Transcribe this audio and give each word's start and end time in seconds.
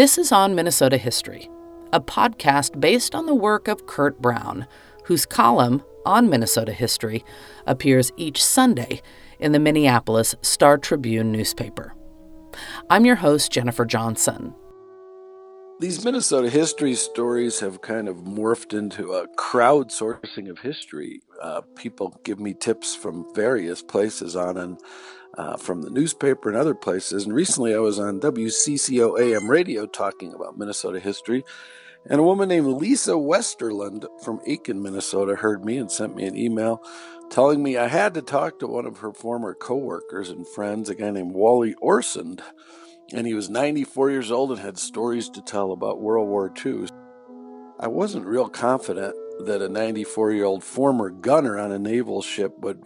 This 0.00 0.16
is 0.16 0.32
On 0.32 0.54
Minnesota 0.54 0.96
History, 0.96 1.50
a 1.92 2.00
podcast 2.00 2.80
based 2.80 3.14
on 3.14 3.26
the 3.26 3.34
work 3.34 3.68
of 3.68 3.84
Curt 3.84 4.18
Brown, 4.18 4.66
whose 5.04 5.26
column 5.26 5.82
on 6.06 6.30
Minnesota 6.30 6.72
history 6.72 7.22
appears 7.66 8.10
each 8.16 8.42
Sunday 8.42 9.02
in 9.40 9.52
the 9.52 9.58
Minneapolis 9.58 10.34
Star 10.40 10.78
Tribune 10.78 11.30
newspaper. 11.30 11.94
I'm 12.88 13.04
your 13.04 13.16
host, 13.16 13.52
Jennifer 13.52 13.84
Johnson. 13.84 14.54
These 15.80 16.04
Minnesota 16.04 16.50
history 16.50 16.94
stories 16.94 17.60
have 17.60 17.80
kind 17.80 18.06
of 18.06 18.18
morphed 18.18 18.78
into 18.78 19.14
a 19.14 19.26
crowdsourcing 19.28 20.50
of 20.50 20.58
history. 20.58 21.22
Uh, 21.40 21.62
people 21.74 22.20
give 22.22 22.38
me 22.38 22.52
tips 22.52 22.94
from 22.94 23.24
various 23.34 23.80
places 23.80 24.36
on 24.36 24.58
and 24.58 24.78
uh, 25.38 25.56
from 25.56 25.80
the 25.80 25.88
newspaper 25.88 26.50
and 26.50 26.58
other 26.58 26.74
places. 26.74 27.24
And 27.24 27.34
recently 27.34 27.74
I 27.74 27.78
was 27.78 27.98
on 27.98 28.20
WCCO 28.20 29.18
AM 29.18 29.50
radio 29.50 29.86
talking 29.86 30.34
about 30.34 30.58
Minnesota 30.58 31.00
history. 31.00 31.44
And 32.04 32.20
a 32.20 32.24
woman 32.24 32.50
named 32.50 32.66
Lisa 32.66 33.12
Westerlund 33.12 34.04
from 34.22 34.40
Aitkin, 34.40 34.82
Minnesota 34.82 35.34
heard 35.36 35.64
me 35.64 35.78
and 35.78 35.90
sent 35.90 36.14
me 36.14 36.26
an 36.26 36.36
email 36.36 36.82
telling 37.30 37.62
me 37.62 37.78
I 37.78 37.88
had 37.88 38.12
to 38.14 38.22
talk 38.22 38.58
to 38.58 38.66
one 38.66 38.84
of 38.84 38.98
her 38.98 39.14
former 39.14 39.54
coworkers 39.54 40.28
and 40.28 40.46
friends, 40.46 40.90
a 40.90 40.94
guy 40.94 41.10
named 41.10 41.32
Wally 41.32 41.74
Orsund. 41.76 42.42
And 43.12 43.26
he 43.26 43.34
was 43.34 43.50
94 43.50 44.10
years 44.10 44.30
old 44.30 44.52
and 44.52 44.60
had 44.60 44.78
stories 44.78 45.28
to 45.30 45.42
tell 45.42 45.72
about 45.72 46.00
World 46.00 46.28
War 46.28 46.52
II. 46.64 46.86
I 47.80 47.88
wasn't 47.88 48.26
real 48.26 48.48
confident 48.48 49.14
that 49.46 49.62
a 49.62 49.68
94 49.68 50.32
year 50.32 50.44
old 50.44 50.62
former 50.62 51.10
gunner 51.10 51.58
on 51.58 51.72
a 51.72 51.78
naval 51.78 52.22
ship 52.22 52.52
would 52.58 52.84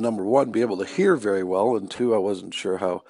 number 0.00 0.24
one, 0.24 0.50
be 0.50 0.60
able 0.60 0.76
to 0.78 0.84
hear 0.84 1.16
very 1.16 1.44
well, 1.44 1.76
and 1.76 1.90
two, 1.90 2.14
I 2.14 2.18
wasn't 2.18 2.54
sure 2.54 2.78
how 2.78 3.02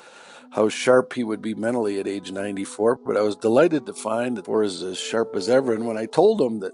how 0.51 0.69
sharp 0.69 1.15
he 1.15 1.25
would 1.25 1.43
be 1.43 1.55
mentally 1.55 1.99
at 1.99 2.07
age 2.07 2.31
94. 2.31 3.01
But 3.05 3.17
I 3.17 3.23
was 3.23 3.35
delighted 3.35 3.87
to 3.87 3.93
find 3.93 4.37
that 4.37 4.47
he 4.47 4.53
was 4.53 4.83
as 4.83 4.99
sharp 4.99 5.35
as 5.35 5.49
ever. 5.49 5.75
And 5.75 5.85
when 5.85 5.99
I 5.99 6.07
told 6.07 6.41
him 6.41 6.61
that, 6.61 6.73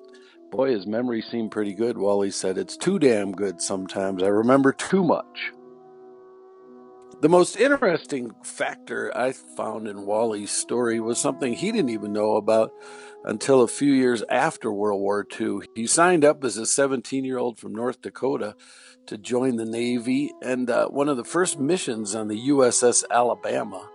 boy, 0.51 0.73
his 0.73 0.87
memory 0.87 1.23
seemed 1.23 1.51
pretty 1.51 1.73
good, 1.73 1.97
Wally 1.97 2.31
said, 2.31 2.59
It's 2.59 2.77
too 2.77 2.99
damn 2.99 3.33
good 3.33 3.63
sometimes. 3.63 4.23
I 4.23 4.27
remember 4.27 4.73
too 4.73 5.03
much. 5.03 5.53
The 7.21 7.29
most 7.29 7.57
interesting 7.57 8.35
factor 8.43 9.15
I 9.15 9.33
found 9.33 9.87
in 9.87 10.07
Wally's 10.07 10.51
story 10.51 11.01
was 11.01 11.19
something 11.19 11.53
he 11.53 11.71
didn't 11.71 11.91
even 11.91 12.15
know 12.15 12.37
about 12.37 12.73
until 13.25 13.61
a 13.61 13.69
few 13.69 13.93
years 13.93 14.23
after 14.31 14.73
World 14.73 15.01
War 15.01 15.27
II. 15.39 15.59
He 15.75 15.87
signed 15.87 16.25
up 16.25 16.43
as 16.45 16.57
a 16.57 16.65
17 16.65 17.25
year 17.25 17.37
old 17.37 17.59
from 17.59 17.75
North 17.75 18.01
Dakota 18.01 18.55
to 19.07 19.19
join 19.19 19.57
the 19.57 19.67
Navy, 19.67 20.33
and 20.43 20.71
uh, 20.71 20.89
one 20.89 21.11
of 21.11 21.19
the 21.19 21.25
first 21.25 21.59
missions 21.59 22.15
on 22.15 22.29
the 22.29 22.49
USS 22.49 23.05
Alabama, 23.11 23.91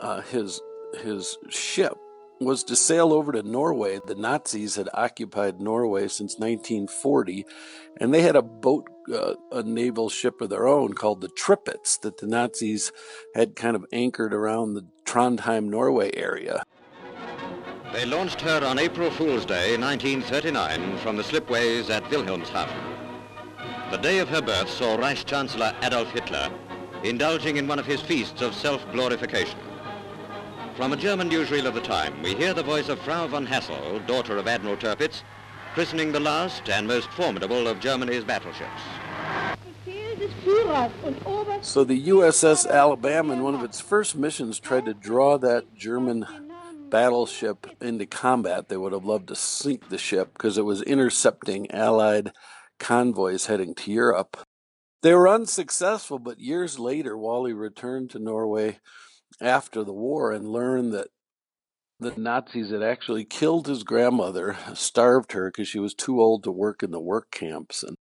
uh, 0.00 0.20
his 0.20 0.60
his 1.02 1.36
ship 1.48 1.98
was 2.40 2.64
to 2.64 2.76
sail 2.76 3.12
over 3.12 3.32
to 3.32 3.42
Norway. 3.42 4.00
The 4.04 4.14
Nazis 4.14 4.76
had 4.76 4.88
occupied 4.94 5.60
Norway 5.60 6.08
since 6.08 6.38
1940, 6.38 7.46
and 8.00 8.12
they 8.12 8.22
had 8.22 8.36
a 8.36 8.42
boat, 8.42 8.88
uh, 9.12 9.34
a 9.52 9.62
naval 9.62 10.08
ship 10.08 10.40
of 10.40 10.50
their 10.50 10.66
own 10.66 10.94
called 10.94 11.20
the 11.20 11.28
Tirpitz 11.28 12.00
that 12.00 12.18
the 12.18 12.26
Nazis 12.26 12.92
had 13.34 13.56
kind 13.56 13.76
of 13.76 13.86
anchored 13.92 14.34
around 14.34 14.74
the 14.74 14.86
Trondheim, 15.04 15.68
Norway 15.68 16.10
area. 16.14 16.64
They 17.92 18.06
launched 18.06 18.40
her 18.40 18.64
on 18.64 18.78
April 18.78 19.10
Fool's 19.10 19.44
Day, 19.44 19.76
1939, 19.76 20.98
from 20.98 21.16
the 21.16 21.22
slipways 21.22 21.90
at 21.90 22.02
Wilhelmshaven. 22.04 22.94
The 23.90 23.98
day 23.98 24.18
of 24.18 24.28
her 24.28 24.42
birth 24.42 24.68
saw 24.68 24.96
Reich 24.96 25.24
Chancellor 25.24 25.72
Adolf 25.82 26.10
Hitler 26.10 26.50
indulging 27.04 27.58
in 27.58 27.68
one 27.68 27.78
of 27.78 27.86
his 27.86 28.00
feasts 28.00 28.40
of 28.40 28.54
self-glorification. 28.54 29.58
From 30.76 30.92
a 30.92 30.96
German 30.96 31.30
newsreel 31.30 31.66
of 31.66 31.74
the 31.74 31.80
time, 31.80 32.20
we 32.20 32.34
hear 32.34 32.52
the 32.52 32.64
voice 32.64 32.88
of 32.88 32.98
Frau 32.98 33.28
von 33.28 33.46
Hassel, 33.46 34.00
daughter 34.08 34.38
of 34.38 34.48
Admiral 34.48 34.76
Tirpitz, 34.76 35.22
christening 35.72 36.10
the 36.10 36.18
last 36.18 36.68
and 36.68 36.88
most 36.88 37.08
formidable 37.10 37.68
of 37.68 37.78
Germany's 37.78 38.24
battleships. 38.24 38.82
So 41.60 41.84
the 41.84 42.08
USS 42.08 42.68
Alabama, 42.68 43.34
in 43.34 43.44
one 43.44 43.54
of 43.54 43.62
its 43.62 43.80
first 43.80 44.16
missions, 44.16 44.58
tried 44.58 44.86
to 44.86 44.94
draw 44.94 45.38
that 45.38 45.76
German 45.76 46.26
battleship 46.90 47.68
into 47.80 48.04
combat. 48.04 48.68
They 48.68 48.76
would 48.76 48.92
have 48.92 49.04
loved 49.04 49.28
to 49.28 49.36
sink 49.36 49.90
the 49.90 49.98
ship 49.98 50.32
because 50.32 50.58
it 50.58 50.64
was 50.64 50.82
intercepting 50.82 51.70
Allied 51.70 52.32
convoys 52.80 53.46
heading 53.46 53.76
to 53.76 53.92
Europe. 53.92 54.38
They 55.02 55.14
were 55.14 55.28
unsuccessful, 55.28 56.18
but 56.18 56.40
years 56.40 56.80
later, 56.80 57.16
Wally 57.16 57.52
returned 57.52 58.10
to 58.10 58.18
Norway 58.18 58.80
after 59.44 59.84
the 59.84 59.92
war 59.92 60.32
and 60.32 60.48
learned 60.48 60.92
that 60.92 61.08
the 62.00 62.12
Nazis 62.16 62.70
had 62.70 62.82
actually 62.82 63.24
killed 63.24 63.66
his 63.66 63.84
grandmother, 63.84 64.56
starved 64.74 65.32
her 65.32 65.50
because 65.50 65.68
she 65.68 65.78
was 65.78 65.94
too 65.94 66.20
old 66.20 66.42
to 66.44 66.50
work 66.50 66.82
in 66.82 66.90
the 66.90 67.00
work 67.00 67.30
camps, 67.30 67.82
and 67.82 67.96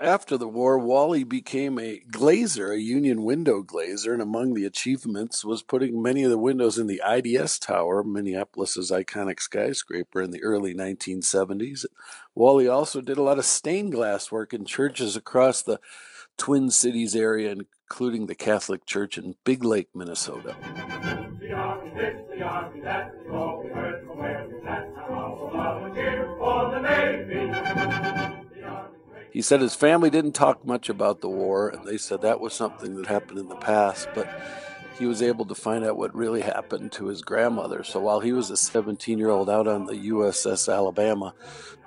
after 0.00 0.36
the 0.36 0.48
war, 0.48 0.78
Wally 0.78 1.24
became 1.24 1.78
a 1.78 2.00
glazer, 2.12 2.74
a 2.74 2.80
union 2.80 3.22
window 3.22 3.62
glazer, 3.62 4.12
and 4.12 4.20
among 4.20 4.52
the 4.52 4.66
achievements 4.66 5.44
was 5.44 5.62
putting 5.62 6.02
many 6.02 6.22
of 6.22 6.30
the 6.30 6.38
windows 6.38 6.78
in 6.78 6.86
the 6.86 7.00
IDS 7.06 7.58
Tower, 7.58 8.02
Minneapolis's 8.02 8.90
iconic 8.90 9.40
skyscraper, 9.40 10.20
in 10.20 10.32
the 10.32 10.42
early 10.42 10.74
1970s. 10.74 11.86
Wally 12.34 12.68
also 12.68 13.00
did 13.00 13.16
a 13.16 13.22
lot 13.22 13.38
of 13.38 13.46
stained 13.46 13.92
glass 13.92 14.30
work 14.30 14.52
in 14.52 14.66
churches 14.66 15.16
across 15.16 15.62
the 15.62 15.80
Twin 16.36 16.70
Cities 16.70 17.16
area, 17.16 17.54
including 17.88 18.26
the 18.26 18.34
Catholic 18.34 18.84
Church 18.84 19.18
in 19.18 19.36
Big 19.44 19.64
Lake, 19.64 19.88
Minnesota. 19.94 20.54
He 29.32 29.42
said 29.42 29.60
his 29.60 29.74
family 29.74 30.08
didn't 30.08 30.32
talk 30.32 30.64
much 30.64 30.88
about 30.88 31.20
the 31.20 31.28
war, 31.28 31.68
and 31.68 31.84
they 31.84 31.98
said 31.98 32.22
that 32.22 32.40
was 32.40 32.54
something 32.54 32.96
that 32.96 33.06
happened 33.06 33.38
in 33.38 33.48
the 33.48 33.56
past, 33.56 34.08
but 34.14 34.26
he 34.98 35.06
was 35.06 35.22
able 35.22 35.44
to 35.44 35.54
find 35.54 35.84
out 35.84 35.96
what 35.96 36.14
really 36.14 36.40
happened 36.40 36.92
to 36.92 37.06
his 37.06 37.22
grandmother. 37.22 37.84
So 37.84 38.00
while 38.00 38.20
he 38.20 38.32
was 38.32 38.50
a 38.50 38.56
17 38.56 39.18
year 39.18 39.30
old 39.30 39.50
out 39.50 39.68
on 39.68 39.86
the 39.86 39.94
USS 39.94 40.72
Alabama, 40.72 41.34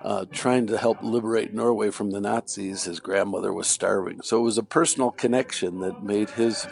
uh, 0.03 0.25
trying 0.31 0.68
to 0.68 0.78
help 0.78 1.02
liberate 1.02 1.53
Norway 1.53 1.90
from 1.90 2.12
the 2.12 2.22
Nazis, 2.22 2.84
his 2.84 3.00
grandmother 3.00 3.52
was 3.52 3.68
starving. 3.68 4.22
So 4.22 4.40
it 4.40 4.44
was 4.44 4.58
a 4.58 4.64
personal 4.64 5.12
connection 5.12 5.80
that 5.80 6.03
made 6.03 6.30
his 6.31 6.68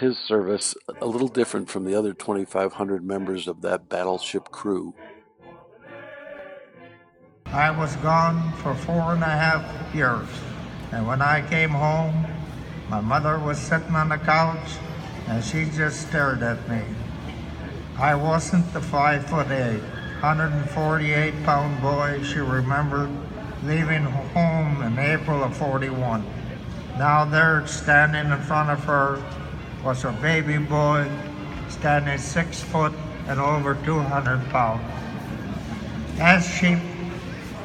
his 0.00 0.18
service 0.18 0.74
a 1.00 1.06
little 1.06 1.28
different 1.28 1.70
from 1.70 1.84
the 1.84 1.94
other 1.94 2.12
2,500 2.12 3.04
members 3.04 3.46
of 3.46 3.60
that 3.62 3.88
battleship 3.88 4.50
crew. 4.50 4.94
I 7.46 7.70
was 7.70 7.94
gone 7.96 8.52
for 8.54 8.74
four 8.74 9.12
and 9.12 9.22
a 9.22 9.26
half 9.26 9.94
years. 9.94 10.26
And 10.90 11.06
when 11.06 11.22
I 11.22 11.46
came 11.48 11.70
home, 11.70 12.26
my 12.88 13.00
mother 13.00 13.38
was 13.38 13.58
sitting 13.58 13.94
on 13.94 14.08
the 14.08 14.18
couch 14.18 14.58
and 15.28 15.44
she 15.44 15.64
just 15.66 16.08
stared 16.08 16.42
at 16.42 16.68
me. 16.68 16.82
I 17.98 18.14
wasn't 18.14 18.72
the 18.72 18.80
five 18.80 19.28
foot 19.28 19.50
eight, 19.50 19.82
148 20.20 21.44
pound 21.44 21.80
boy 21.82 22.22
she 22.22 22.38
remembered 22.38 23.10
leaving 23.62 24.02
home 24.02 24.82
in 24.82 24.98
April 24.98 25.42
of 25.44 25.56
41. 25.56 26.24
Now 26.98 27.24
there 27.24 27.66
standing 27.66 28.32
in 28.32 28.40
front 28.42 28.70
of 28.70 28.84
her 28.84 29.22
was 29.84 30.02
her 30.02 30.12
baby 30.12 30.58
boy 30.58 31.10
standing 31.68 32.18
six 32.18 32.62
foot 32.62 32.92
and 33.28 33.40
over 33.40 33.74
200 33.84 34.48
pounds. 34.50 34.82
As 36.18 36.46
she 36.46 36.76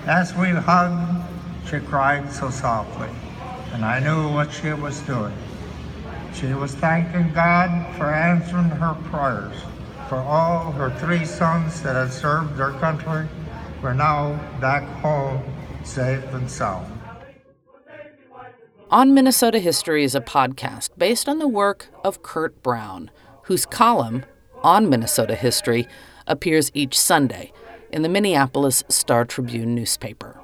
as 0.05 0.33
we 0.35 0.49
hugged, 0.51 1.25
she 1.69 1.79
cried 1.79 2.31
so 2.31 2.49
softly, 2.49 3.09
and 3.73 3.83
I 3.83 3.99
knew 3.99 4.31
what 4.31 4.51
she 4.51 4.71
was 4.71 5.01
doing. 5.01 5.33
She 6.39 6.53
was 6.53 6.75
thanking 6.75 7.33
God 7.33 7.95
for 7.95 8.13
answering 8.13 8.69
her 8.69 8.93
prayers, 9.09 9.55
for 10.07 10.17
all 10.17 10.71
her 10.73 10.91
three 10.99 11.25
sons 11.25 11.81
that 11.81 11.95
had 11.95 12.13
served 12.13 12.57
their 12.57 12.73
country 12.73 13.27
were 13.81 13.95
now 13.95 14.33
back 14.61 14.83
home, 15.01 15.41
safe 15.83 16.23
and 16.33 16.49
sound. 16.49 16.93
On 18.91 19.15
Minnesota 19.15 19.57
History 19.57 20.03
is 20.03 20.13
a 20.13 20.21
podcast 20.21 20.91
based 20.95 21.27
on 21.27 21.39
the 21.39 21.47
work 21.47 21.87
of 22.03 22.21
Curt 22.21 22.61
Brown, 22.61 23.09
whose 23.45 23.65
column, 23.65 24.23
On 24.61 24.87
Minnesota 24.87 25.33
History, 25.33 25.87
appears 26.27 26.69
each 26.75 26.99
Sunday 26.99 27.51
in 27.91 28.03
the 28.03 28.09
Minneapolis 28.09 28.83
Star 28.89 29.25
Tribune 29.25 29.73
newspaper. 29.73 30.39